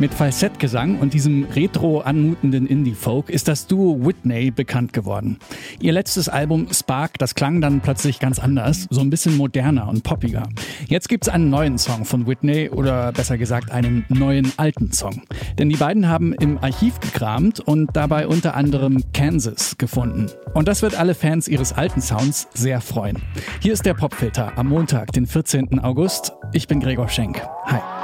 [0.00, 5.38] Mit Falsettgesang und diesem retro anmutenden Indie-Folk ist das Duo Whitney bekannt geworden.
[5.78, 10.02] Ihr letztes Album Spark, das klang dann plötzlich ganz anders, so ein bisschen moderner und
[10.02, 10.48] poppiger.
[10.88, 15.20] Jetzt gibt's einen neuen Song von Whitney oder besser gesagt einen neuen alten Song.
[15.58, 20.28] Denn die beiden haben im Archiv gekramt und dabei unter anderem Kansas gefunden.
[20.54, 23.18] Und das wird alle Fans ihres alten Sounds sehr freuen.
[23.60, 25.78] Hier ist der Popfilter am Montag, den 14.
[25.80, 26.32] August.
[26.54, 27.42] Ich bin Gregor Schenk.
[27.66, 27.99] Hi.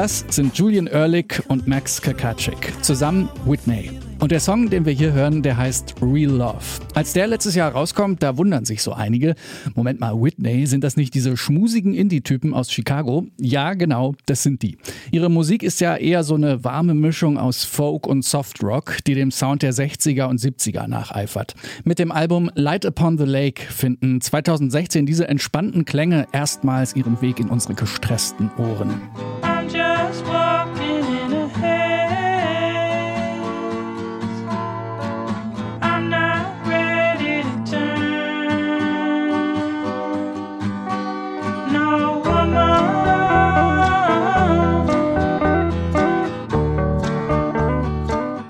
[0.00, 2.72] Das sind Julian Ehrlich und Max Kakacik.
[2.80, 3.90] Zusammen Whitney.
[4.18, 6.64] Und der Song, den wir hier hören, der heißt Real Love.
[6.94, 9.34] Als der letztes Jahr rauskommt, da wundern sich so einige.
[9.74, 13.26] Moment mal, Whitney, sind das nicht diese schmusigen Indie-Typen aus Chicago?
[13.38, 14.78] Ja, genau, das sind die.
[15.10, 19.30] Ihre Musik ist ja eher so eine warme Mischung aus Folk und Softrock, die dem
[19.30, 21.54] Sound der 60er und 70er nacheifert.
[21.84, 27.38] Mit dem Album Light Upon the Lake finden 2016 diese entspannten Klänge erstmals ihren Weg
[27.38, 28.98] in unsere gestressten Ohren.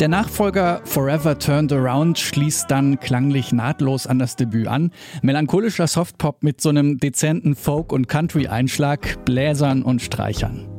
[0.01, 4.93] Der Nachfolger Forever Turned Around schließt dann klanglich nahtlos an das Debüt an.
[5.21, 10.70] Melancholischer Softpop mit so einem dezenten Folk- und Country-Einschlag, Bläsern und Streichern.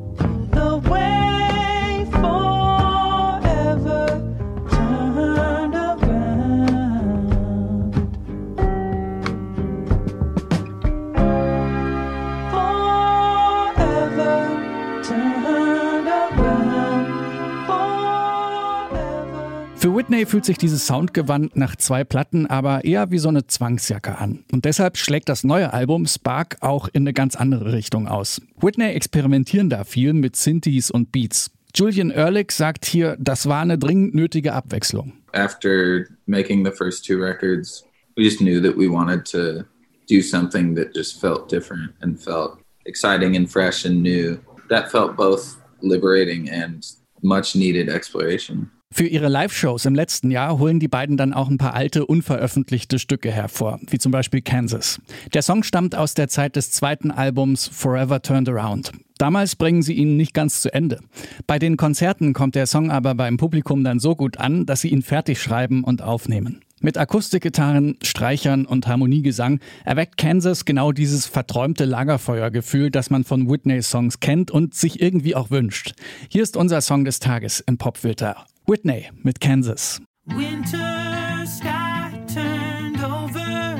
[20.21, 24.43] Whitney fühlt sich dieses Soundgewand nach zwei Platten aber eher wie so eine Zwangsjacke an.
[24.51, 28.39] Und deshalb schlägt das neue Album Spark auch in eine ganz andere Richtung aus.
[28.59, 31.49] Whitney experimentieren da viel mit Synthes und Beats.
[31.73, 35.13] Julian Ehrlich sagt hier, das war eine dringend nötige Abwechslung.
[35.33, 37.83] after making the first two records,
[38.15, 39.65] we just knew that we wanted to
[40.05, 44.39] do something that just felt different and felt exciting and fresh and new.
[44.69, 46.85] That felt both liberating and
[47.23, 48.69] much needed exploration.
[48.93, 52.99] Für ihre Live-Shows im letzten Jahr holen die beiden dann auch ein paar alte, unveröffentlichte
[52.99, 54.99] Stücke hervor, wie zum Beispiel Kansas.
[55.33, 58.91] Der Song stammt aus der Zeit des zweiten Albums Forever Turned Around.
[59.17, 60.99] Damals bringen sie ihn nicht ganz zu Ende.
[61.47, 64.89] Bei den Konzerten kommt der Song aber beim Publikum dann so gut an, dass sie
[64.89, 66.61] ihn fertig schreiben und aufnehmen.
[66.81, 73.91] Mit Akustikgitarren, Streichern und Harmoniegesang erweckt Kansas genau dieses verträumte Lagerfeuergefühl, das man von Whitneys
[73.91, 75.93] Songs kennt und sich irgendwie auch wünscht.
[76.27, 78.47] Hier ist unser Song des Tages im Popfilter.
[78.67, 79.99] Whitney mit Kansas.
[80.27, 83.79] Winter sky turned over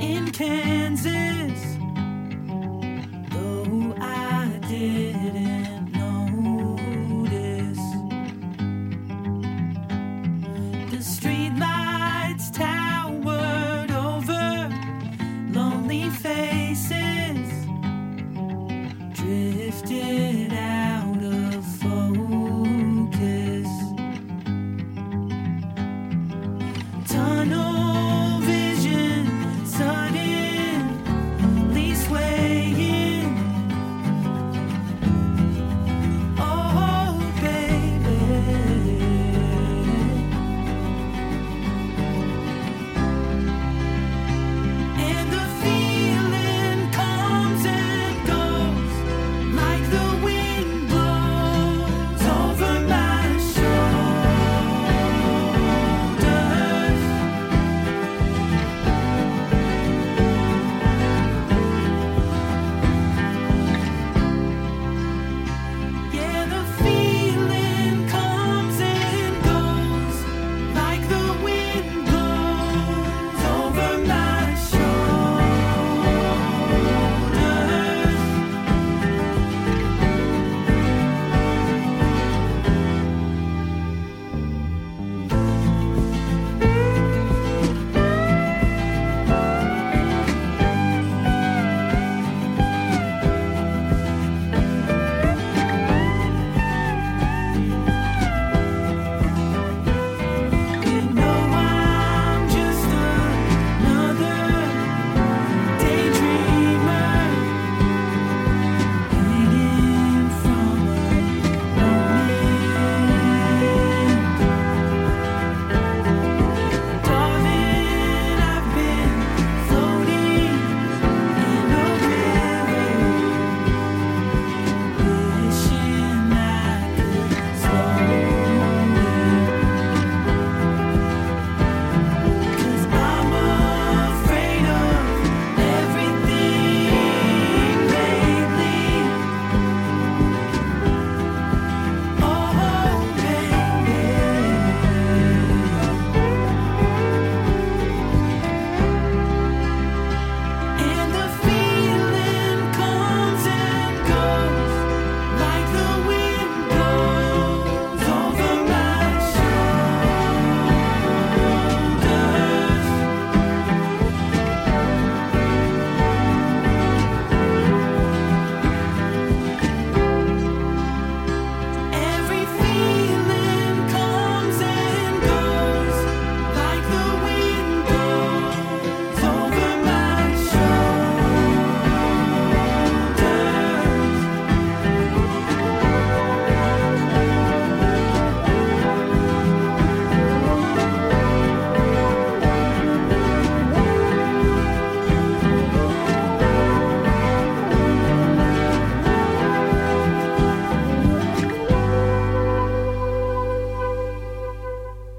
[0.00, 1.27] in Kansas.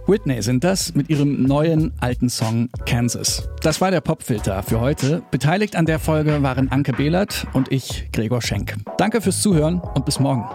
[0.09, 3.47] Whitney sind das mit ihrem neuen alten Song Kansas.
[3.61, 5.21] Das war der Popfilter für heute.
[5.29, 8.75] Beteiligt an der Folge waren Anke Behlert und ich, Gregor Schenk.
[8.97, 10.45] Danke fürs Zuhören und bis morgen.